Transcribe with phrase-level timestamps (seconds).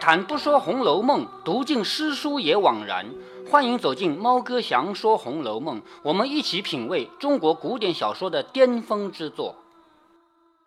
[0.00, 3.06] 谈不说《红楼梦》，读尽诗书也枉然。
[3.50, 9.56] 欢迎走进猫哥祥说《红楼梦》，我们一起品味中国古典小说的巅峰之作。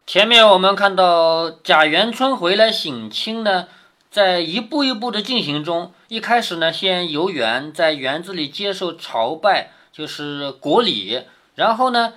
[0.06, 3.68] 前面我们看到贾元春回来省亲呢，
[4.10, 11.24] 在一步一步的进行中，一开始呢，先游园，在园子里接受朝拜，就是国礼，
[11.56, 12.14] 然后呢。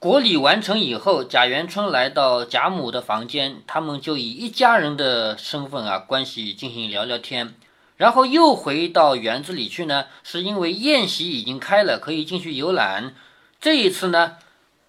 [0.00, 7.56] 国礼完成以后，贾元春来到贾母的房间，他们就以一家人的身份啊关系进行聊聊天，
[7.96, 13.12] 然后又回到园子里去呢，是因为宴席已经开了，可以进去游览。
[13.60, 14.36] 这一次呢，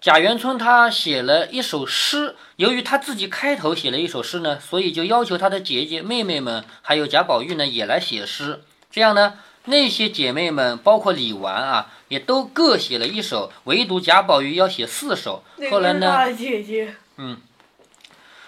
[0.00, 9.34] 贾元春他写了一首诗，由于他自己开头写了一首诗呢，所以就要求他的姐姐妹妹们，还有贾宝玉呢也来写诗，这样呢。
[9.66, 15.42] 那些姐妹们，包括李纨啊，也都各写了一首，唯独贾宝玉要写四首。
[15.70, 16.32] 后来呢？
[16.32, 16.94] 姐姐。
[17.16, 17.38] 嗯。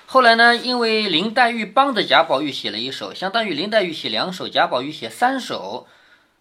[0.07, 0.57] 后来呢？
[0.57, 5.87] 因为林黛玉帮着贾宝玉写了一首，相当于林黛玉写两首，贾宝玉写三首。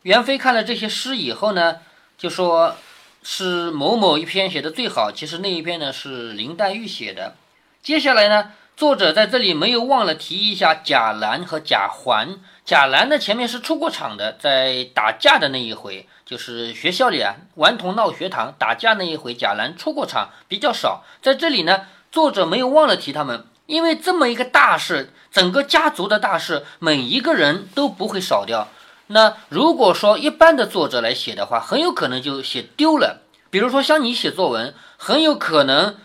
[0.03, 1.78] 元妃看了这些诗以后呢，
[2.17, 2.75] 就说
[3.23, 7.35] 是某某一篇写的最好，其实那一篇呢是林黛玉写的。
[7.81, 8.52] 接下来呢？
[8.75, 12.39] 作者在这里没有忘了提一下贾兰和贾环。
[12.63, 21.03] 贾兰呢，前面是出过场的，在打架的那一回，就是学校里啊，顽童闹学堂打架那一回，贾兰出过场比较少。
[21.21, 28.67] 在这里呢，作者没有忘了提他们，因为这么一个大事，整个家族的大事，每一个人都不会少掉。
[29.07, 33.23] 那如果说一般的作者来写的话，很有可能就写丢了。
[33.49, 35.97] 比如说像你写作文，很有可能。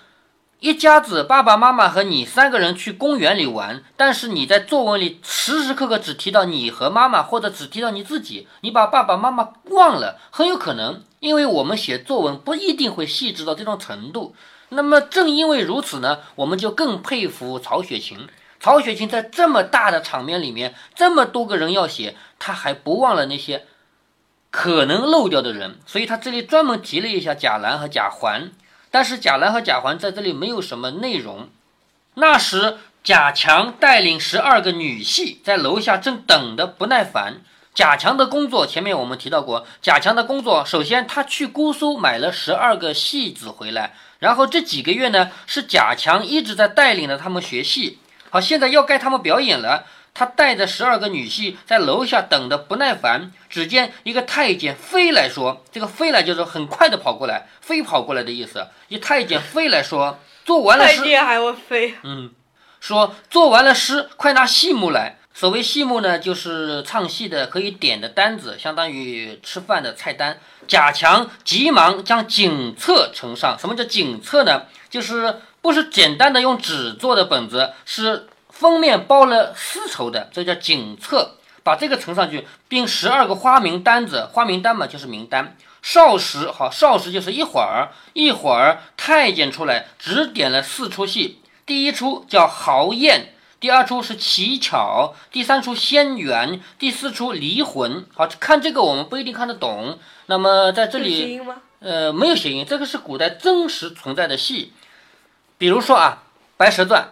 [0.59, 14.35] 一家子，爸爸妈妈和你三个人去公园里玩，但是你在作文里时时刻刻只提到你和妈妈，或者只提到你自己，你把爸爸妈妈忘了，很有可能，因为我们写作文不一定会细致到这种程度。
[14.71, 18.27] 那么正因为如此呢，我们就更佩服曹雪芹。
[18.59, 23.67] 曹雪芹在这么大的场面里面，这么多个人要写，他还不忘了那些
[24.51, 28.51] 可能漏掉的人，所以他这里专门提了一下贾兰和贾环。
[28.97, 31.51] 但是贾兰和贾环在这里没有什么内容。
[32.15, 37.43] 那时贾强带领十二个女戏在楼下正等得不耐烦。
[37.75, 47.99] 贾强的工作前面我们提到过，贾强的工作首先他去姑苏买了十二个戏子回来，然后这几个月呢是贾强一直在带领着他们学戏。
[48.31, 49.85] 好，现在要该他们表演了。
[50.19, 62.31] 他带着十二个女婿在楼下等得不耐烦，只见一个太监飞来说：“这个飞来就是很快的跑过来，飞跑过来的意思。”一太监飞来说：“做完了诗，太监还会飞。”嗯，
[62.81, 65.19] 说做完了诗，快拿戏目来。
[65.35, 70.41] 所谓戏目呢，就是唱戏的可以点的单子，相当于吃饭的菜单。
[70.67, 73.59] 贾强急忙将锦册呈上。
[73.59, 74.63] 什么叫锦册呢？
[74.89, 78.29] 就是不是简单的用纸做的本子，是。
[78.59, 85.55] 封面包了丝绸的，这叫锦册，把这个呈上去，并十二个花名单子，花名单嘛就是名单。
[85.83, 98.07] 少时好，少时就是一会儿，一会儿太监出来只点了四出戏，第一出叫豪宴，第二出是乞巧，第三出仙缘，第四出离魂。
[98.15, 101.43] 好看这个我们不一定看得懂，那么在这里，
[101.81, 104.73] 呃，没有谐音，这个是古代真实存在的戏，
[105.59, 106.23] 比如说啊，
[106.57, 107.03] 《白蛇传》。《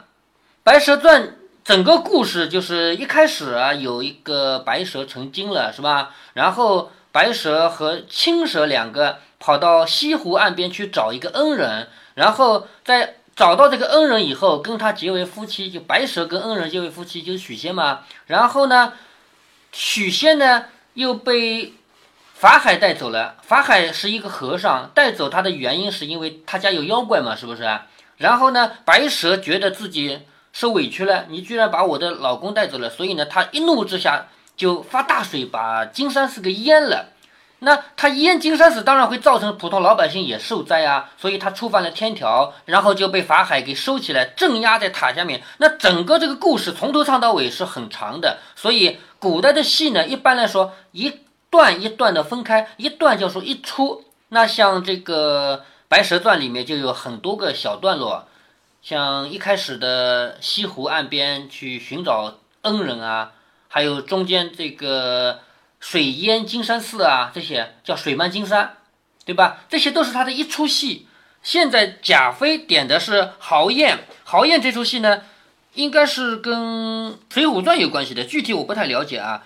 [0.64, 1.22] 白蛇传》
[1.62, 6.14] 整个故事就是一开始啊，有一个白蛇成精了，是吧？
[6.32, 15.70] 然后白蛇和青蛇两个跑到西湖岸边去找一个恩人，然后在找到这个恩人以后，跟他结为夫妻。
[15.70, 18.00] 就白蛇跟恩人结为夫妻，就是许仙嘛。
[18.28, 18.94] 然后呢，
[19.70, 20.64] 许仙呢
[20.94, 21.74] 又被
[22.32, 23.36] 法海带走了。
[23.42, 27.80] 法海是一个和尚，带走他的原因是因为他家有妖怪嘛，是不是？
[28.16, 30.20] 然后呢，白蛇觉得自己。
[30.54, 37.08] 受委屈了，你居然把我的老公带走了，所以呢，他一怒之下就发大水把金山寺给淹了。
[37.58, 45.42] 那他淹金山寺，当然会造成普通老百姓也受灾啊，所以他触犯了天条，然后就被法海给收起来，镇压在塔下面。
[45.58, 54.04] 那整个这个故事从头唱到尾是很长的，所以古代的戏呢，一般来说一段一段的分开，一段叫做一出。
[54.28, 55.58] 那像这个
[55.88, 58.28] 《白蛇传》里面就有很多个小段落。
[58.84, 63.32] 像一开始的西湖岸边去寻找恩人啊，
[63.66, 65.40] 还有中间这个
[65.80, 68.76] 水淹金山寺啊，这些叫水漫金山，
[69.24, 69.64] 对吧？
[69.70, 71.08] 这些都是他的一出戏。
[71.42, 75.22] 现在贾飞点的是豪宴，豪宴这出戏呢，
[75.72, 79.44] 应该是跟《水浒传》有关系的，具体我不太了解啊。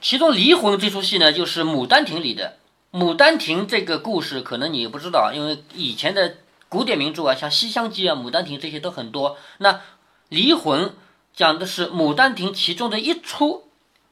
[0.00, 2.56] 其中离魂这出戏呢，就是《牡丹亭》里的。
[2.98, 6.38] 《牡丹亭》这个故事可能你不知道，因为以前的。
[6.68, 9.36] 古典名著啊，像《西厢记》啊，《牡丹亭》这些都很多。
[9.58, 9.80] 那
[10.28, 10.94] 离魂
[11.34, 13.62] 讲的是《牡丹亭》其中的一出。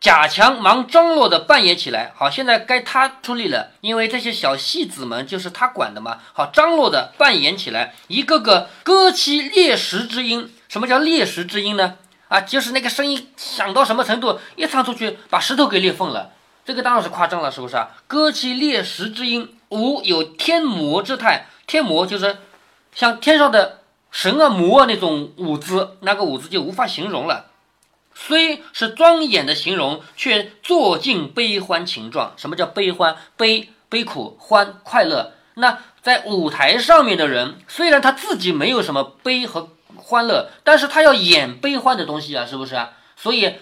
[0.00, 2.12] 贾强忙张罗的扮演起来。
[2.14, 6.18] 好，现在该他出力了，因为这些小戏子们就是他管的嘛。
[6.34, 10.52] 好，张罗的扮演起来，一个个歌起裂石之音。
[10.68, 11.96] 什么叫裂石之音呢？
[12.28, 16.32] 啊，就是那个声音响到什么程度，一唱出去把石头给裂缝了。
[16.66, 17.88] 这个当然是夸张了，是不是啊？
[18.06, 21.46] 歌起裂石之音，无有天魔之态。
[21.66, 22.38] 天魔就是
[22.94, 23.80] 像天上的
[24.10, 27.46] 神啊、魔啊那种舞姿，那个舞姿就无法形容了。
[28.14, 32.32] 虽是庄严的形容，却做尽悲欢情状。
[32.36, 33.16] 什么叫悲欢？
[33.36, 35.32] 悲悲苦，欢快乐。
[35.54, 42.90] 那在舞台上面的人，虽然他自己没有什么悲和欢乐，但是他要演悲欢的东西啊，是不是啊？
[43.16, 43.54] 所以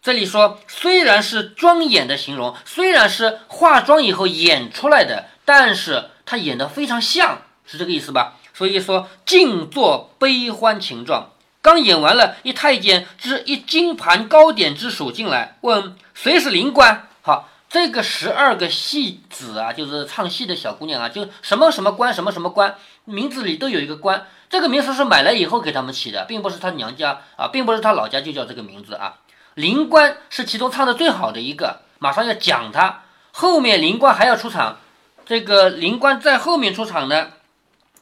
[0.00, 8.34] 这里说，虽然是庄严的形容，虽然是化妆以后演出来的，但是他演的非常像，是这个意思吧？
[8.54, 11.30] 所以说，静坐悲欢情状。
[11.60, 17.08] 刚演完了，一太监之一金盘糕点之属进来，问谁是灵官？
[17.20, 22.74] 好，这个十二个戏子啊，就是唱戏的小姑娘啊，就什么什么官，什么什么官，
[23.04, 24.26] 名字里都有一个官。
[24.48, 29.18] 这个名字是买来以后给他们起的，并不是他娘家啊，并不是他老家就叫这个名字啊。
[29.54, 33.02] 灵官是其中唱的最好的一个，马上要讲他。
[33.32, 34.78] 后面灵官还要出场，
[35.26, 37.28] 这个灵官在后面出场呢，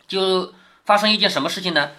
[0.09, 0.53] 就
[0.85, 1.91] 发生一件什么事情呢？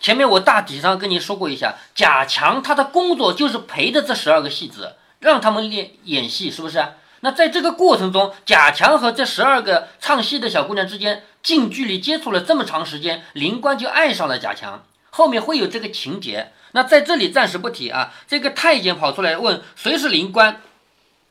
[0.00, 6.84] 前面我大体上跟你说过一下，贾强他的工作就是陪着这十二个戏子，让他们练演戏，是不是？
[7.20, 14.82] 那在这个过程中，贾强和这十二个唱戏的小姑娘之间近距离接触了这么长时间，灵官就爱上了贾强。
[15.10, 18.12] 后面会有这个情节，那在这里暂时不提啊。
[18.26, 20.60] 这个太监跑出来问谁是灵官，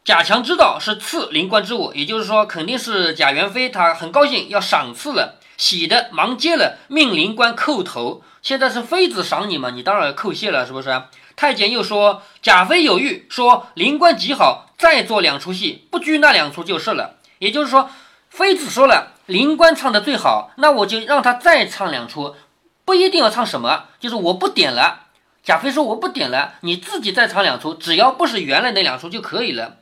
[0.06, 8.24] 贾强知道是赐灵官之物，也就是说肯定是贾元妃，他很高兴要赏赐了，喜的忙接了，命灵官叩头。
[8.42, 11.04] 现在是妃子赏你嘛，你当然叩谢了，是不是？
[11.36, 17.18] 太监又说贾妃有谕，说灵官极好，再做两出戏，不拘那两出就是了。
[17.38, 17.92] 也就是说，
[18.32, 22.36] 妃子说了，灵官唱的最好，那我就让他再唱两出，
[22.84, 25.10] 不一定要唱什么，就是我不点了。
[25.44, 29.78] 贾妃说我不点了，你自己再唱两出，只要不是原来那两出就可以了。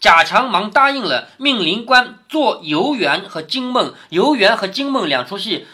[0.00, 5.66] 贾强忙答应了，命灵官做游园和惊梦，游园和惊梦两出戏，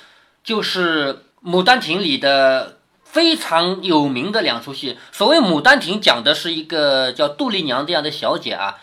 [0.43, 1.23] 就是。
[1.47, 8.79] 《牡丹亭》里的非常有名的两出戏，所谓《牡丹亭》讲的是一个叫杜丽娘这样的小姐啊，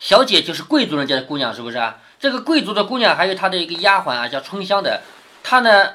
[0.00, 1.98] 小姐就是贵族人家的姑娘，是不是啊？
[2.18, 5.02] 这个贵族的姑娘还有她的一个丫鬟啊，叫春香的，
[5.44, 5.90] 她呢，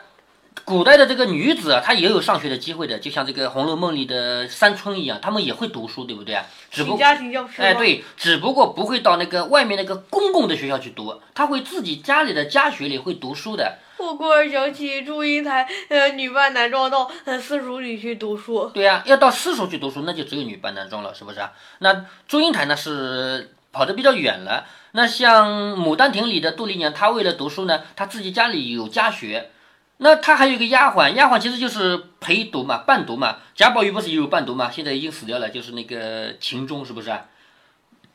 [0.64, 6.46] 古代的这个女子啊，她也有上学的机会的，就像这个《红楼梦》里的三春一样，她们也会读书，对不对啊？
[6.76, 7.62] 只不家庭教师。
[7.62, 13.78] 哎，对，只不过不会到那个外面那个公共的学校去读，他会自己家里的家学里会读书的。
[13.98, 18.70] 我忽然想起祝英台，呃，女扮男装到私塾里去读书。
[18.74, 21.54] 对呀，要到私塾去读书，那就只有女扮男装了，是不是啊？
[21.80, 24.66] 那祝英台呢是跑得比较远了。
[24.92, 29.50] 那像《牡丹亭》里的杜丽娘，她为了读书呢，她自己家里有家学。
[29.98, 33.38] 那他还有一个丫鬟，丫鬟其实就是陪读嘛，伴读嘛。
[33.56, 34.70] 贾宝玉不是也有伴读嘛？
[34.72, 37.26] 现在已经死掉了，就是那个秦钟，是不是啊？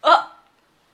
[0.01, 0.39] 啊，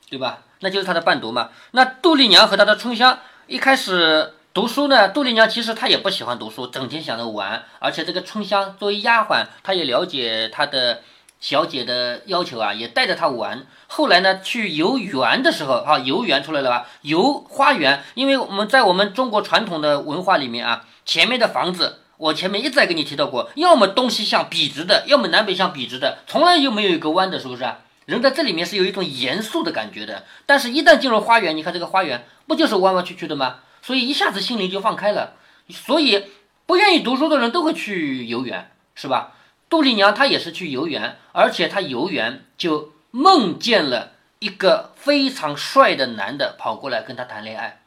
[0.09, 0.39] 对吧？
[0.59, 1.49] 那就是他的伴读嘛。
[1.71, 4.33] 那杜丽娘和她的春香一开始。
[4.53, 7.63] 读书呢，杜丽娘其实她也不喜欢读书，整天想着玩。
[7.77, 11.03] 而且这个春香作为丫鬟，她也了解她的
[11.39, 13.65] 小姐的要求啊，也带着她玩。
[13.87, 16.87] 后来呢，去游园的时候，啊，游园出来了吧？
[17.01, 27.63] 游花园，因为我们在我们中国传统的文化里面啊，前面的房子，我前面一再跟你提到过，要么东西向笔直的，要么南北向笔直的，从来就没有一个弯的，是不是？
[28.05, 30.23] 人在这里面是有一种严肃的感觉的。
[30.45, 33.57] 但是，一旦进入花园，你看这个花园不就是弯弯曲曲的吗？
[33.81, 35.33] 所以一下子心灵就放开了，
[35.69, 36.25] 所以
[36.65, 39.33] 不愿意读书的人都会去游园，是吧？
[39.69, 47.81] 杜丽娘她也是去游园，而且她游园就梦见了一个非常帅的男的跑过来跟她谈恋爱，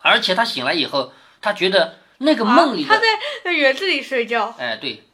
[0.00, 3.04] 而且她醒来以后，她觉得那个梦里她在
[3.44, 5.04] 在园子里睡觉，哎，对，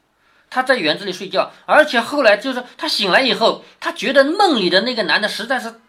[0.50, 5.80] 她在园子里睡觉，而且后来就是她醒来以后，她觉得梦里的那个男的实在是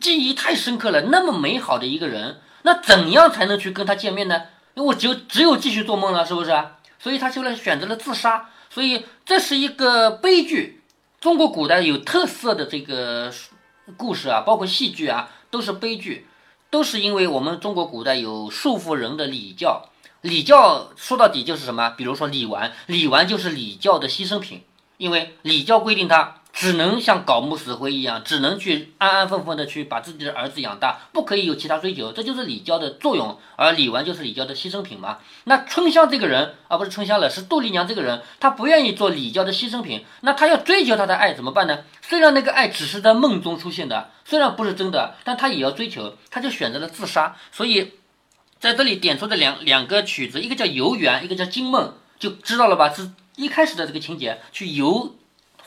[0.00, 2.40] 记忆太深刻了，那么美好的一个人。
[2.62, 4.42] 那怎样才能去跟他见面呢？
[4.74, 6.52] 因为我就只有继续做梦了，是不是？
[6.98, 8.50] 所以她就来选择了自杀。
[8.68, 10.80] 所以这是一个悲剧。
[11.20, 13.30] 中国古代有特色的这个
[13.94, 16.26] 故事啊，包括戏剧啊，都是悲剧，
[16.70, 19.90] 都是因为我们中国古代有束缚人的礼教。
[20.22, 21.90] 礼教说到底就是什么？
[21.90, 24.62] 比如说李纨，李纨就是礼教的牺牲品，
[24.96, 35.18] 因为礼教规定他只能像搞木死灰一样，只能去安安分分的去把自己的儿子养大，不可以有其他追求，这就是李娇的作用，而李纨就是李娇的牺牲品嘛。
[35.44, 41.84] 那春香这个人，而不是春香了，是杜丽娘这个人，她不愿意做李娇的牺牲品，那她要追求她的爱怎么办呢？
[42.02, 47.36] 虽然那个爱只是在梦中出现的，虽然不是真的，但她也要追求，她就选择了自杀。
[47.52, 47.92] 所以
[48.58, 52.92] 在这里点出的两两个曲子，一个叫游园，一个叫惊梦，就知道了吧？
[52.92, 55.14] 是一开始的这个情节，去游。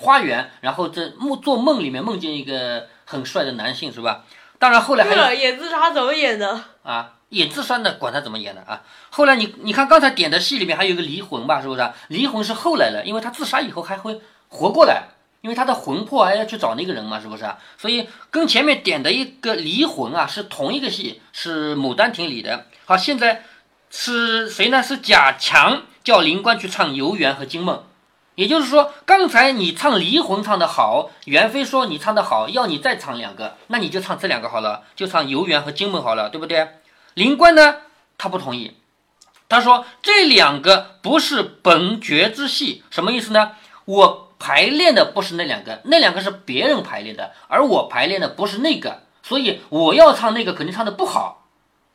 [0.02, 4.26] 花园，然后在梦做梦里面梦见一个很帅的男性，是吧？
[4.60, 7.14] 当然后来还有演自杀怎么演的啊？
[7.30, 8.82] 演自杀的管他怎么演的啊？
[9.10, 11.92] 后来你你看刚才点的戏里面还有一个离魂吧，是不是？
[12.10, 15.04] 离魂是后来了，因为他自杀以后还会活过来，
[15.42, 17.46] 因为他的魂魄还要去找那个人嘛，是不是？
[17.78, 22.66] 所以跟前面点的一个离魂啊是同一个戏，是《牡丹亭》里的。
[22.86, 23.44] 好，现在
[23.90, 24.84] 是谁呢？
[24.84, 27.84] 是贾强叫林官去唱游园和惊梦。
[28.36, 36.68] 也就是说，刚才你唱离魂唱的好，元妃说你唱的好，要你再唱两个，那你就唱这两个好了，就唱游园和惊梦好了，对不对？
[37.14, 37.76] 灵官呢，
[38.18, 38.78] 他不同意，
[39.50, 43.52] 他说这两个不是本角之戏，什么意思呢？
[43.84, 51.46] 我排练的不是那两个，那两个是别人排练的，而我排练的不是那个，所以我要唱那个肯定唱的不好。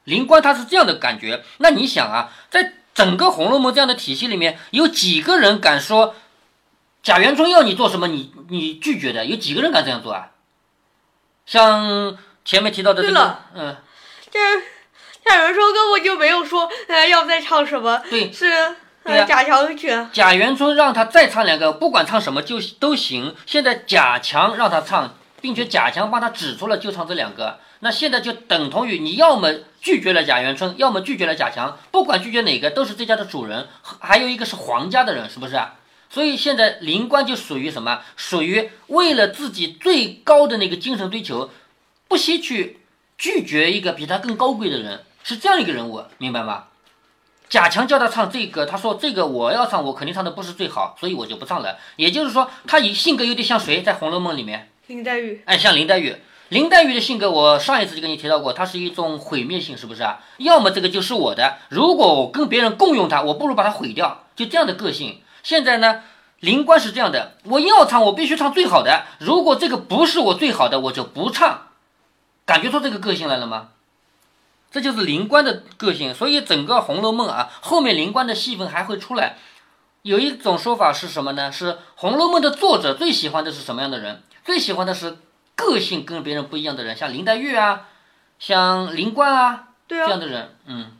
[0.04, 6.14] 灵官他是这样的感觉，那你想啊，在整个《红楼梦》这样的体系里面，有几个人敢说？
[7.06, 10.30] 贾元春要你做什么，你你拒绝的，有几个人敢这样做啊？
[11.46, 13.76] 像前面提到的这个，嗯，
[14.28, 14.40] 这
[15.24, 18.74] 贾元春根本就没有说，呃，要再唱什么，对，是啊
[19.24, 19.96] 贾强去。
[20.12, 23.36] 贾元春让他再唱两个，不管唱什么就都行。
[23.46, 33.68] 现在贾强让他唱，并且贾强帮他指出了就唱这两个，那现在就等同于你要么拒绝了贾元春，要么拒绝了贾强，不管拒绝哪个，都是这家的主人，
[34.00, 35.76] 还有一个是皇家的人，是不是啊？
[36.16, 38.00] 所以现在灵官就属于什么？
[38.16, 41.50] 属于为了自己最高的那个精神追求，
[42.08, 42.78] 不惜去
[43.18, 46.68] 拒绝一个比他更高贵的人，是这样一个人物，明白吗？
[47.50, 51.76] 贾强叫他唱这个，他说这个我要唱，我肯定唱的不是最好，所以我就不唱了。
[51.96, 53.82] 也就是说，他以性格有点像谁？
[53.82, 55.42] 在《红楼梦》里面，林黛玉。
[55.44, 56.16] 哎，像林黛玉。
[56.48, 60.18] 林黛玉的性格，我上一次就跟你提到过，她是一种毁灭性，是不是啊？
[60.38, 65.20] 要么这个就是我的，如果我跟别人共用它，我不如把它毁掉，就这样的个性。
[65.46, 66.02] 现在呢，
[66.40, 69.04] 灵官是这样的，我要唱，我必须唱最好的。
[69.20, 71.68] 如果这个不是我最好的，我就不唱。
[72.44, 73.68] 感觉出这个个性来了吗？
[74.72, 76.12] 这就是灵官的个性。
[76.12, 79.36] 所以整个《红楼梦》啊，后面灵官的戏份还会出来。
[80.02, 81.52] 有一种说法是什么呢？
[81.52, 84.24] 是《红楼梦》的作者最喜欢的是什么样的人？
[84.44, 85.18] 最喜欢的是
[85.54, 87.82] 个性跟别人不一样的人，像林黛玉啊，
[88.40, 90.90] 像灵官啊，这样的人，嗯。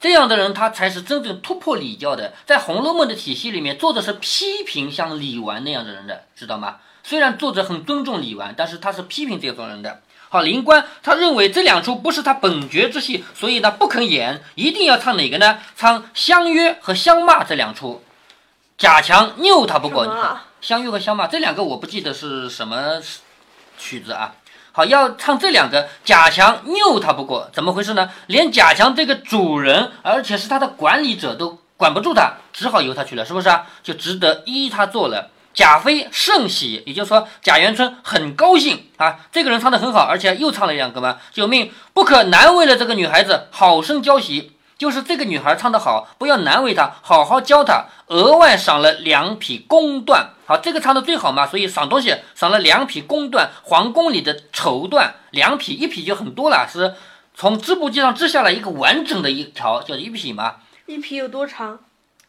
[0.00, 2.32] 这样的人，他才是真正突破礼教的。
[2.46, 6.78] 在《红楼梦》的体系里面，作者是批评像李纨那样的人的，知道吗？
[7.02, 10.00] 虽然作者很尊重李纨，但是他是批评这种人的。
[10.30, 15.58] 好，林官他认为这两出不是他本角之戏，所以呢不肯演，一定要唱哪个呢？
[15.76, 18.02] 唱相约和相骂这两出。
[18.78, 23.02] 贾强拗他不过，你看相约和相骂这两个我不记得是什么
[23.76, 24.32] 曲子啊。
[24.72, 28.10] 好，要唱这两个，贾强拗他不过，怎么回事呢？
[28.26, 33.66] 连贾强这个主人，而且是他的管理者都管不住他，只好由他去了，是不是啊？
[33.82, 35.30] 就值得依他做了。
[35.52, 44.52] 贾飞甚喜，也就是说贾元春很高兴啊，这个人唱得很好，而且又唱了两个嘛，救命，不可难为了这个女孩子，好生教习。
[44.78, 50.28] 就是这个女孩唱得好，不要难为她，好好教她，额外赏了两匹宫缎。
[50.50, 56.92] 好，这个唱的最好嘛，所以赏东西赏了两匹公缎，皇宫里的绸缎，两匹一匹就很多了，是
[57.36, 60.56] 从织布机上织下来一个完整的一条，叫一匹嘛。
[60.86, 61.78] 一匹有多长？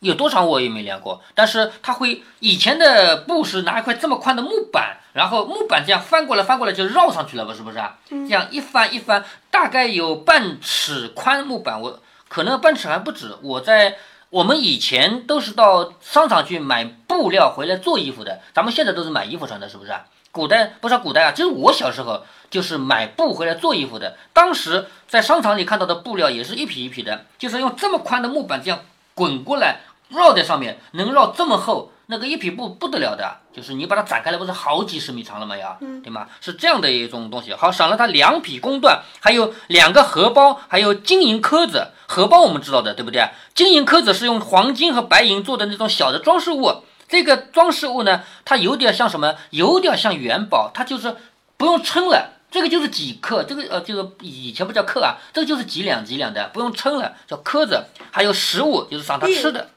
[0.01, 7.97] 有多长我也没量过，但是它会以前的布是拿一块这么宽的木板，然后木板这样翻过来翻过来就绕上去了吧，是不是啊？
[8.07, 11.99] 这样一翻一翻，大概有半尺宽木板，我。
[12.27, 13.35] 可能半尺还不止。
[13.41, 13.97] 我在
[14.31, 20.05] 我们以前都是到商场去买布料回来做衣服的，咱们现在都是买衣服穿的，是不是啊？
[20.31, 24.15] 古代不是古代啊，就是我小时候就是买布回来做衣服的。
[24.31, 28.79] 当时在商场里看到的布料也是一匹一匹的，就是用这么宽的木板这样
[29.13, 31.91] 滚过来绕在上面，能绕这么厚。
[32.05, 35.55] 那个一匹布不得了的，就是你把它展开来，不是好几十米长了吗？
[35.55, 36.27] 呀，对吗？
[36.41, 37.53] 是这样的一种东西。
[37.53, 41.87] 好，赏了他两匹宫缎，还有两个荷包，还有金银颗子。
[42.11, 43.29] 荷包我们知道的，对不对？
[43.55, 46.83] 金银壳子是用黄金和白银做的那种小的装饰物。
[47.07, 49.35] 这个装饰物呢，它有点像什么？
[49.51, 51.15] 有点像元宝，它就是
[51.55, 52.31] 不用称了。
[52.51, 57.85] 这个就是几克，这个呃，这个以前不叫克啊，这个就是几两几两的，不用称了，叫壳子。
[58.11, 59.69] 还有食物，就是赏他吃的，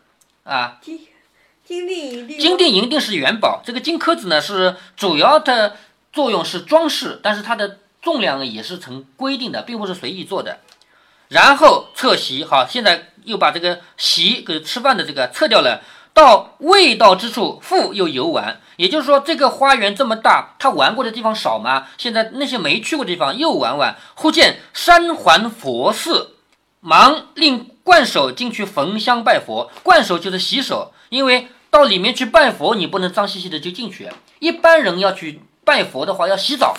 [0.43, 0.79] 啊。
[0.83, 0.99] 金
[1.64, 2.38] 金锭银锭。
[2.41, 5.76] 金锭银锭是元宝，这个金壳子呢是主要的
[6.12, 10.59] 作用是装饰，但是它的重量也是成规定的，并不是随意做的。
[11.35, 18.61] 然后侧席，好，现在又把这个席给吃饭的这个撤掉了，到未到之处复又游玩。
[18.76, 21.88] 也就是说，这个花园这么大，他玩过的地方少吗？
[21.99, 23.97] 现在那些没去过的地方又玩玩。
[24.14, 26.37] 忽见山环佛寺，
[26.79, 29.69] 忙令冠手进去焚香拜佛。
[29.83, 34.09] 冠手就是洗手，因为到里面去拜佛，你不能脏兮兮的就进去。
[34.38, 36.76] 一般人要去拜佛的话，要洗澡。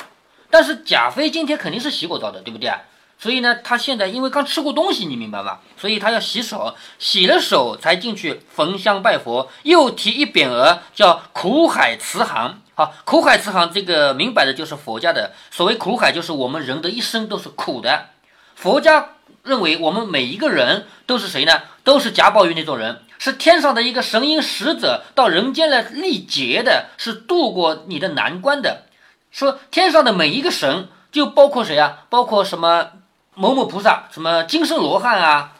[0.49, 2.71] 但是贾妃今天肯定是洗过澡的，对不对？
[3.17, 5.61] 所以呢，他现在因为刚吃过东西，你明白吧？
[5.77, 9.49] 所以他要洗手，洗了手才进去焚香拜佛。
[9.63, 12.61] 又提一匾额，叫苦海慈航。
[12.75, 15.33] 好，苦海慈航这个明摆的就是佛家的。
[15.49, 18.07] 所谓苦海，就是我们人的一生都是苦的。
[18.53, 19.11] 佛家
[19.43, 21.61] 认为我们每一个人都是谁呢？
[21.83, 28.83] 都是贾宝玉那种人，是天上的一个神瑛使者，到人间来历劫的，是渡过你的难关的。
[29.31, 32.03] 说天上的每一个神，就包括谁啊？
[32.09, 32.89] 包括什么？
[33.35, 35.51] 某某菩萨，什么金身罗汉啊，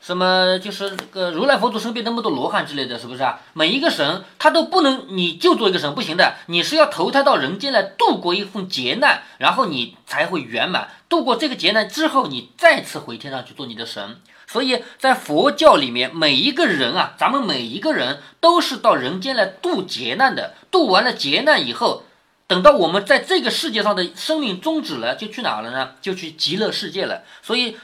[0.00, 3.38] 什么就是这个如来佛祖身边那么多罗汉之类的，是不是啊？
[3.52, 10.88] 每一个神他都不能，你就做一个神不行的，你是要投胎到人间来度过一份劫难，然后你才会圆满。
[11.08, 14.20] 度过这个劫难之后，你再次回天上去做你的神。
[14.48, 20.54] 所以在佛教里面，每一个人啊，咱们每一个人都是到人间来度劫难的。
[20.72, 22.02] 度完了劫难以后。
[22.50, 25.92] 等到我们在这个世界上的生命终止了，就去哪了呢？
[26.02, 27.22] 就去极乐世界了。
[27.42, 27.76] 所以，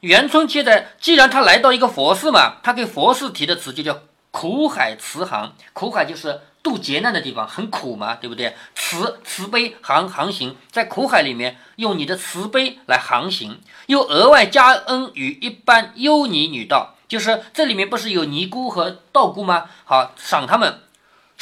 [0.00, 4.00] 元春现在既然他来到一个佛寺嘛，他给佛寺提的词就叫
[4.30, 5.54] 苦海慈航。
[5.74, 8.56] 苦海就是渡劫难的地方，很苦嘛，对不对？
[8.74, 19.66] 慈慈悲航航行在苦海里面，用你的慈悲来航行，又额外加恩于一般优尼女道，就是这里面不是有尼姑和道姑吗？
[19.84, 20.80] 好，赏他们。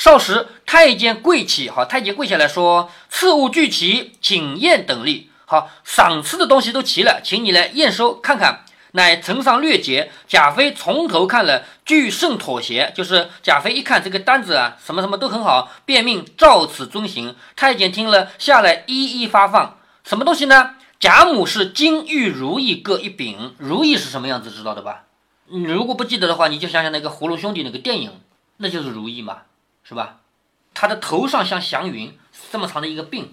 [0.02, 5.30] 少时，太监跪起，好，太监跪下来说：“赐物俱齐，请验等例。
[5.46, 12.92] 好，赏赐的东西都齐了，请你来验收看看。”乃呈上略节，贾妃从头看了，俱甚妥协。
[12.96, 17.36] 就是贾妃一看这个单子啊，什么什么都很好，便命照此遵行。
[17.54, 19.78] 太监听了下来，一一发放。
[20.02, 20.74] 什么东西呢？
[20.98, 25.04] 贾母是金玉如意各一柄，如意是什么样子，知道的吧？
[25.46, 28.10] 你如果不记得的话，你就想想那个葫芦兄弟那个电影，
[28.56, 29.42] 那就是如意嘛。
[29.82, 30.16] 是吧？
[30.74, 32.16] 他的头上像祥云
[32.50, 33.26] 这么长的一个鬓，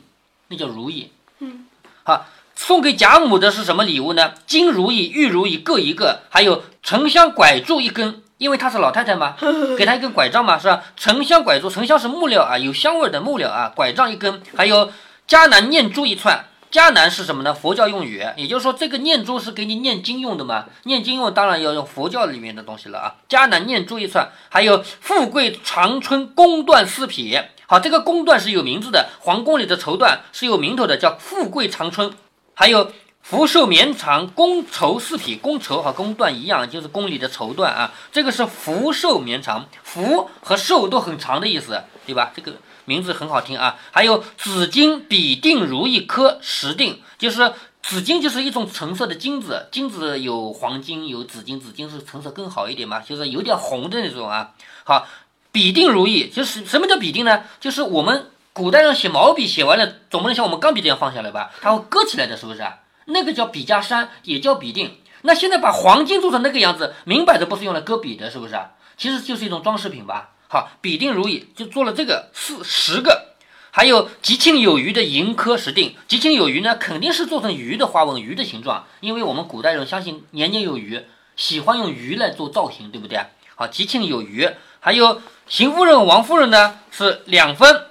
[0.50, 1.12] 那叫如意。
[1.40, 1.66] 嗯，
[2.04, 4.34] 好，送给贾母的是什么礼物呢？
[4.46, 9.38] 金如意、玉如意各一个，还有沉香拐柱一根，因为她是老太太嘛，
[9.78, 10.84] 给她一根拐杖嘛，是吧？
[10.98, 13.72] 沉香拐柱，沉香是木料啊，有香味的木料啊。
[13.74, 14.92] 拐杖一根，还有
[15.28, 16.46] 迦南念珠一串。
[16.72, 17.52] 迦南是什么呢？
[17.52, 20.66] 佛教用语，也就是说，这个念珠是给你念经用的嘛？
[20.84, 23.16] 念经用当然要用佛教里面的东西了啊。
[23.28, 27.40] 迦南念珠一串，还有富贵长春宫缎四匹。
[27.66, 32.14] 好，这个宫缎是有名字的，皇宫里的绸缎是有名头的，叫富贵长春。
[32.54, 32.92] 还有
[33.24, 37.92] 福寿绵长宫绸四匹，宫绸和宫缎一样，就是宫里的绸缎啊。
[38.12, 42.32] 这个是福寿绵长，福和寿都很长的意思，对吧？
[42.36, 42.54] 这个。
[42.90, 54.56] 名字很好听啊，还有紫金比定如意颗十锭，就是紫金就是一种橙色的金子，金子有黄金有紫金，紫金是成色更好一点嘛，就是有点红的那种啊。
[54.84, 55.08] 好，
[55.52, 57.44] 比定如意就是什么叫比定呢？
[57.60, 61.52] 就是我们古代人写毛笔写完了，总不能像我们钢笔这样放下来吧？
[61.62, 62.66] 它会搁起来的，是不是？
[63.06, 64.98] 那个叫笔架山，也叫比定。
[65.22, 68.60] 那现在把黄金做成那个样子，明摆着不是用来搁笔的，是不是？
[68.98, 70.32] 其实就是一种装饰品吧。
[70.52, 73.36] 好，比定如意就做了这个四十个，
[73.70, 75.96] 还有吉庆有余的银科十锭。
[76.08, 83.20] 吉庆有余呢，肯定是做成鱼的花纹，鱼的形状，因为我们古代人相信年年有余，喜欢用鱼来做造型，对不对？
[83.54, 87.86] 好，吉庆有余，还有邢夫人、王夫人呢是两分，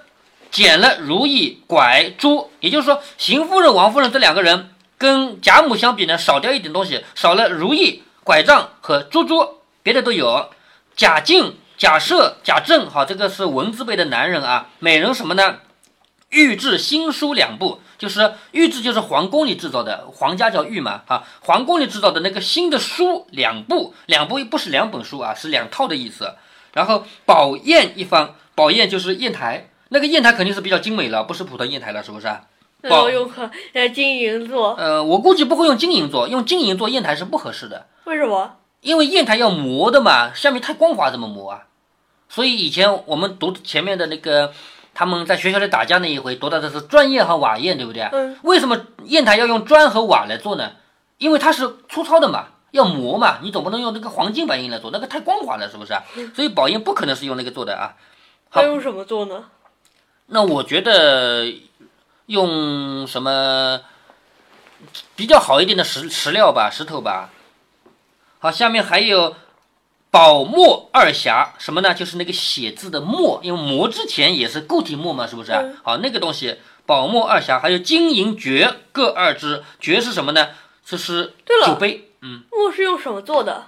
[0.50, 10.50] 减了如意拐珠，也就是说，邢夫人、王夫人这两个人跟贾母相比呢，少掉一点东西，少了如意拐杖和珠珠，别的都有。
[10.96, 11.54] 贾静。
[11.78, 14.70] 贾赦、贾政，哈，这个是文字辈的男人啊。
[14.80, 15.58] 美人什么呢？
[16.30, 26.34] 御制新书两部，就是御制就是皇宫里制造的，皇家叫御嘛，啊，皇宫里制造的那个新的书两部，两部不是两本书啊，是两套的意思。
[26.72, 32.28] 然后宝砚一方，宝砚就是砚台，那个砚台肯定是比较精美了，不是普通砚台了，是不是？
[32.88, 33.30] 宝用
[33.72, 34.74] 呃金银做？
[34.74, 37.86] 呃，我估计不会用金银做，用金银做砚台是不合适的。
[38.04, 38.56] 为什么？
[38.80, 41.62] 因为砚台要磨的嘛，下面太光滑，怎么磨啊？
[42.28, 44.52] 所以以前我们读前面的那个，
[44.94, 48.02] 他们在学校里打架那一回，读到的是砖砚和瓦砚，对不对？
[48.12, 48.36] 嗯。
[48.42, 50.72] 为什么砚台要用砖和瓦来做呢？
[51.18, 56.02] 因为它是粗糙的嘛，要磨嘛，你总不能用那个黄金白银来做，那个太光滑了，是不是啊？
[56.34, 57.96] 所以宝砚不可能是用那个做的啊。
[58.50, 59.44] 还用什么做呢？
[60.26, 61.52] 那我觉得
[62.26, 63.80] 用什么
[65.16, 67.30] 比较好一点的石石料吧，石头吧。
[68.38, 69.34] 好，下面还有
[70.10, 71.92] 宝墨二匣，什么呢？
[71.92, 80.48] 就是那个写字的墨，因为磨之前也是固体墨嘛，是不是好，那个东西宝墨二匣，还有金银爵各二只，爵是什么呢？
[80.84, 81.34] 这是
[81.66, 82.42] 酒杯，嗯。
[82.50, 83.66] 墨是用什么做的？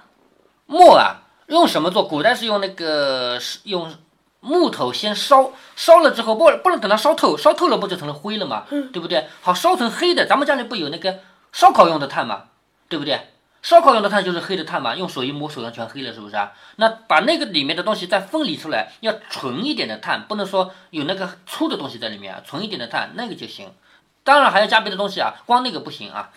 [0.65, 2.03] 墨啊，用什么做？
[2.03, 3.93] 古代是用那个是用
[4.39, 8.65] 木头先烧，烧了之后不不能等它烧透，烧透了不就成了灰了吗？
[8.69, 9.27] 对不对？
[9.41, 11.19] 好，烧成黑的，咱们家里不有那个
[11.51, 12.45] 烧烤用的炭嘛？
[12.89, 13.27] 对不对？
[13.61, 16.51] 烧烤用的炭就是黑的炭嘛，用手一摸手上全黑了，是不是啊？
[16.77, 23.71] 那把那个里面的东西再分离出来，要纯一点的炭，不能说有那个粗的东西在里面啊，纯一点的炭那个就行。
[24.23, 26.31] 当然还要加别的东西啊，光那个不行啊。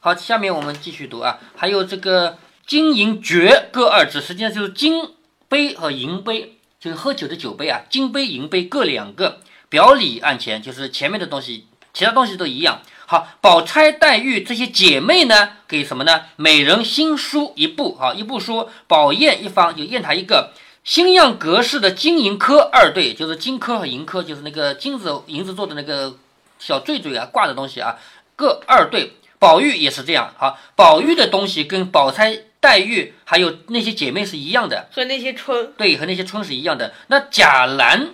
[0.00, 5.14] 好，下面我们继续读啊，还有这个金银爵各二只，实际上就是金
[5.48, 12.82] 杯和银杯，就是喝酒的酒杯啊，金杯银杯各两个，表里按前，就是前面的东西，其他东西都一样。
[13.10, 16.24] 好，宝钗、黛玉这些姐妹呢，给什么呢？
[16.36, 20.52] 每人新书一部，啊，一部书，宝砚一方，有砚台一个。
[20.84, 26.18] 新样格式的金银科二对，就是金科和银科，就是那个金子、银子做的那个
[26.58, 27.96] 小坠坠啊，挂的东西啊，
[28.36, 29.14] 各二对。
[29.38, 36.92] 宝玉也是这样，好，宝玉的东西跟宝钗、黛玉还有那些姐妹是一样的，和那些春对，和那些春是一样的。
[37.06, 38.10] 那贾兰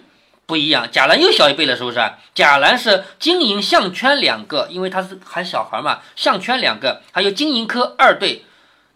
[0.46, 1.98] 不一样，贾兰又小一倍了，是不是？
[2.34, 8.44] 贾兰是金银项圈两个，因为他是还小孩嘛，项圈两个，还有金银科二对。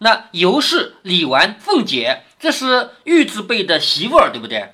[0.01, 4.73] 那尤氏、李纨、凤姐，这是玉字辈的媳妇儿，对不对？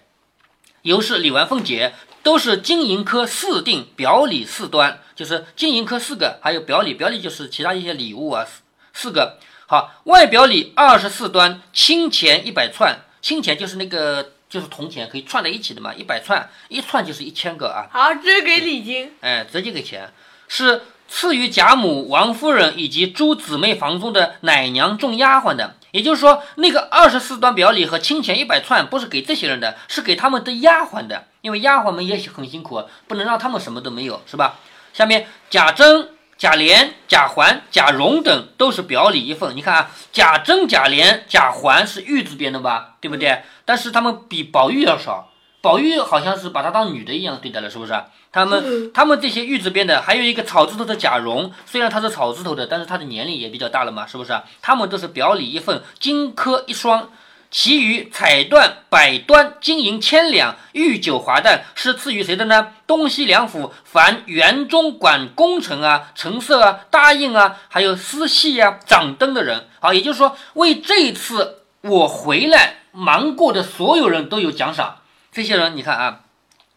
[0.84, 8.62] 尤氏、李纨、凤姐都是金银科四定，表里四端，就是金银科四个，还有表里，表里就是其他一些礼物啊，四
[8.94, 9.40] 四个。
[9.66, 17.91] 好，外表里二十四端，金钱一百串，金钱就是那个就是铜钱，可以串在一起的嘛，一百串，一串就是一千个啊。
[17.91, 19.12] 好，这给礼金。
[19.20, 20.10] 哎，直接给钱，
[20.48, 25.76] 是赐予贾母、王夫人以及诸姊妹房中的奶娘众丫鬟的。
[25.91, 34.56] 也就是说，那个二十四端表里和清钱一百串不是给这些人的，是给他们的丫鬟的，因为丫鬟们也很辛苦，不能让他们什么都没有，是吧？
[34.94, 39.56] 下面贾珍、贾琏、贾环、贾蓉等都是表里一份。
[39.56, 43.41] 你看啊，贾政、贾琏、贾环是玉字边的吧，对不对？
[43.63, 45.32] 但是他们比宝玉要少。
[45.62, 47.93] 宝玉好像是把她当女的一样对待了，是不是？
[48.32, 54.39] 他们他们这些玉字边的，还有一个草字头的贾蓉，虽然他是草字头的，但是他的年龄也比较大了嘛，是不是？
[54.62, 57.10] 他们都是表里一份，荆轲一双。
[57.50, 62.74] 其余彩缎、百端、金银千两、御酒华诞是赐予谁的呢？
[62.86, 69.68] 东西两府凡园中管工程啊、成色啊、答应啊，还有私戏啊、掌灯的人。
[69.80, 74.98] 好，也就是说，为这次我回来忙过的所有人都有奖赏。
[75.32, 76.22] 这些人，你看啊，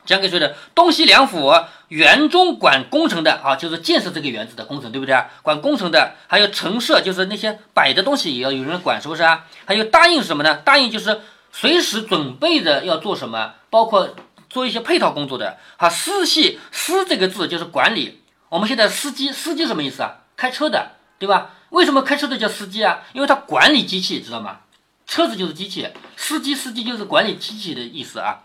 [0.08, 0.56] 讲给谁的？
[0.74, 1.52] 东西两府
[1.88, 5.26] 园中管工程的啊，就是建设这个园子的工程，对不对啊？
[5.42, 9.44] 管工程的，还有陈设，就是那些摆的东西也要有人管，是不是啊？
[9.66, 10.56] 还有答应什么呢？
[10.64, 11.20] 答应就是
[11.52, 14.16] 随时准备着要做什么，包括
[14.48, 15.58] 做一些配套工作的。
[15.76, 18.22] 哈，司系司这个字就是管理。
[18.48, 20.22] 我们现在司机，司机什么意思啊？
[20.38, 21.50] 开车的，对吧？
[21.68, 23.00] 为什么开车的叫司机啊？
[23.12, 24.60] 因为他管理机器，知道吗？
[25.06, 28.40] 车子就是机器，司机司机就是管理机器的意思啊。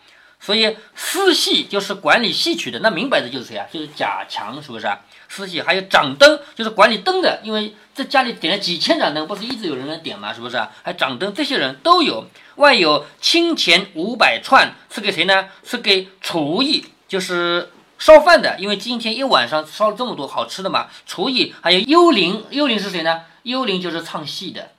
[0.45, 3.65] 所以司系就是管理戏曲的，那明摆着就是谁啊？
[3.71, 4.99] 就是贾强，是不是啊？
[5.29, 10.69] 司系还有掌灯，就是管理灯的，因为在家里点了几千盏灯，不是一直有人来点嘛，是不是啊？
[10.84, 12.25] 还掌灯，这些人都有。
[12.58, 15.47] 外有清钱五百串，是给谁呢？
[15.63, 20.88] 是给厨艺，就是烧饭的，因为今天一晚上烧了这么多好吃的嘛。
[21.08, 23.21] 厨艺还有幽灵，幽灵是谁呢？
[23.43, 24.71] 幽灵就是唱戏的。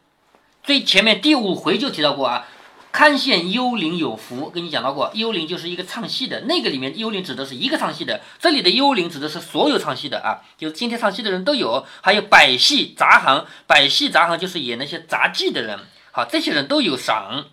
[0.62, 2.46] 最前面第五回就提到过啊。
[2.94, 15.80] 堪羡幽灵有福，跟你讲到过，幽灵就是一个唱戏的，那个里面幽灵指的是一个唱戏的，这里的幽灵指的是所有唱戏的啊，就是今天唱戏的人都有，还有百戏杂行，百戏杂行就是演那些杂技的人，
[16.12, 17.46] 好，这些人都有赏。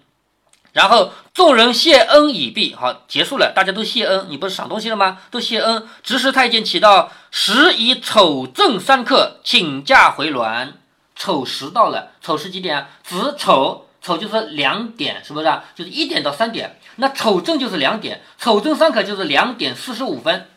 [0.73, 5.21] 然后众人谢恩已毕，好，结束了，大家都谢恩，你不是赏东西了吗？
[5.31, 5.87] 都谢恩。
[6.03, 10.73] 执事太监起到时以丑正三刻，请假回銮。
[11.15, 12.89] 丑时到了，丑时几点啊？
[13.03, 13.87] 子丑。
[14.01, 15.63] 丑就是两点，是不是啊？
[15.75, 16.79] 就是一点到三点。
[16.95, 20.49] 那丑正就是两点，丑正三刻就是两点四十五分。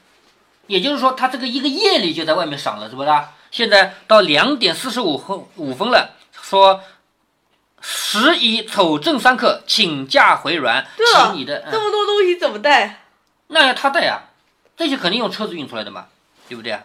[0.67, 3.35] 也就是说，他这个一个夜里就在外面赏了，是不是啊？
[3.51, 6.81] 现在到两点四十五分五分了，说
[7.83, 13.05] 时以丑正三刻，请假回銮，请你的、嗯这么多东西怎么带？
[13.49, 14.31] 那要他带啊，
[14.75, 16.07] 这些肯定用车子运出来的嘛，
[16.49, 16.83] 对不对啊？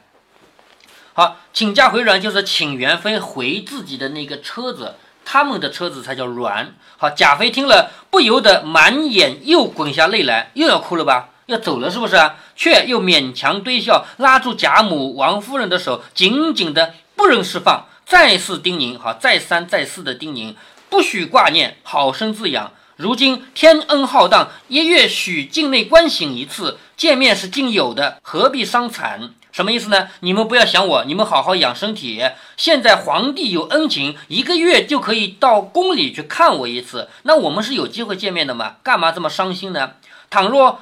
[1.14, 4.96] 好，请假回銮就是请元妃回自己的那个车子。
[5.32, 6.74] 他们的车子才叫软。
[6.98, 11.30] 好，贾飞听了，不由得满眼又滚下泪来，又要哭了吧？
[11.46, 12.18] 要走了是不是？
[12.56, 20.56] 却又勉强堆笑，拉住贾母、王夫人的手，紧紧的不忍释放，再次叮咛，好，再三再四的叮咛，
[20.90, 22.72] 不许挂念，好生自养。
[22.96, 29.30] 如今天恩浩荡，一月许境内关省一次，见面是尽有的，何必伤残？
[29.60, 30.08] 什么意思呢？
[30.22, 32.24] 你们不要想我，你们好好养身体。
[32.56, 38.78] 现在皇帝有恩情，一个月就可以到宫里去看我一次，那我们是有机会见面的嘛？
[38.84, 39.96] 干嘛这么伤心呢？
[40.30, 40.80] 倘若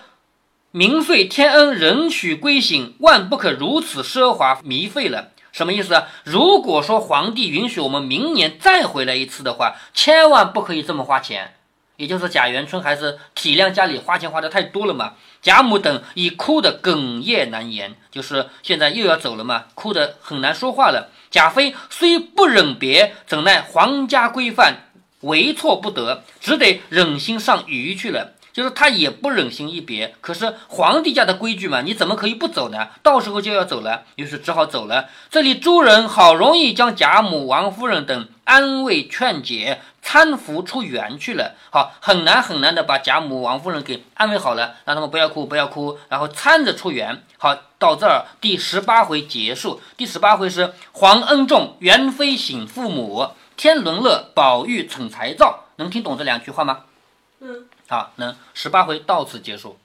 [0.69, 5.29] 明岁天恩，人许归省，万不可如此奢华糜费了。
[5.51, 6.03] 什么意思？
[6.23, 11.55] 如果说皇帝允许我们明年再回来一次的话，千万不可以这么花钱。
[11.97, 21.09] 也就是贾元春还是体谅家里花钱花的太多了嘛，贾母等已哭得哽咽难言，就是现在又要走了嘛，哭得很难说话了。
[21.29, 28.33] 贾妃虽不忍别，怎奈皇家规范，为错不得，只得忍心上鱼去了。
[28.53, 32.87] 就是他也不忍心一别，可是皇帝家的规矩嘛，你怎么可以不走呢？
[33.03, 35.09] 到时候就要走了，于是只好走了。
[35.29, 41.55] 这里诸人好容易将贾母、王夫人等安慰劝解，搀扶出园去了。
[41.69, 47.23] 好，很难很难的把贾母、王夫人给安慰好了，让他们不要哭，不要哭，然后搀着出园。
[47.37, 49.81] 好，到这儿第十八回结束。
[49.97, 55.65] 第十八回是皇恩重，元妃省父母，天伦乐，宝玉逞才造。
[55.75, 56.85] 能听懂这两句话吗？
[57.41, 57.65] 嗯。
[57.89, 59.77] 好，能十八回到此结束。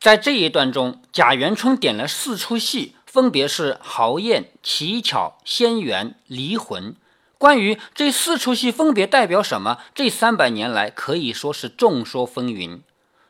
[0.00, 6.96] 在这一段中，贾元春点了四出戏，分别是豪宴、乞巧、仙缘、离魂。
[7.36, 12.80] 关于这四出戏分别代表什么，这三百年来可以说是众说纷纭。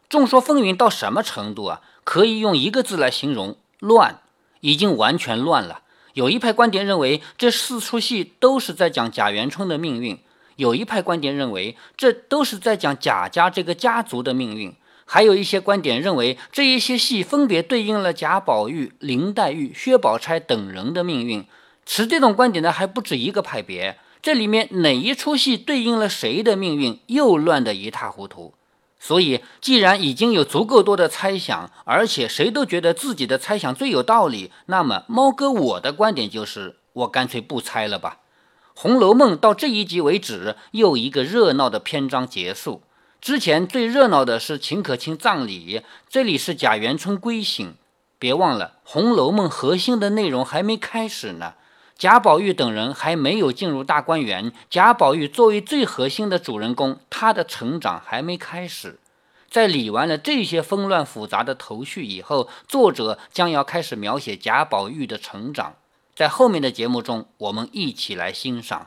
[0.08, 1.80] 众说纷纭到什么程度啊？
[2.04, 4.20] 可以用一个字来形容：乱，
[4.60, 5.80] 已经完全乱了。
[6.14, 10.18] 有一派观点认为，这四出戏都是在讲贾元春的命运；
[10.54, 14.72] 有一派观点认为，这都是在讲贾家这个家族的命运；
[15.12, 21.44] 还有一些观点认为，这一些戏分别对应了贾宝玉、林黛玉、薛宝钗等人的命运。
[21.84, 23.98] 持这种观点的还不止一个派别。
[24.22, 28.54] 这里面哪一出戏对应了谁的命运，又乱得一塌糊涂。
[29.00, 38.18] 所以，既然已经有足够多的猜想，而且谁都觉得自己的猜想最有道理，那么猫哥我的观点就是，我干脆不猜了吧。
[38.80, 42.82] 《红楼梦》到这一集为止，又一个热闹的篇章结束。
[43.20, 47.74] 之前最热闹的是秦可卿葬礼，这里是贾元春归省。
[48.18, 51.52] 别忘了，《红楼梦》核心的内容还没开始呢。
[51.98, 58.98] 贾宝玉等人还没有进入大观园，贾宝玉作为最核心的主人公，他的成长还没开始。
[59.50, 65.74] 在理完了这些纷乱复杂的头绪以后，作者将要开始描写贾宝玉的成长。
[66.14, 68.86] 在后面的节目中，我们一起来欣赏。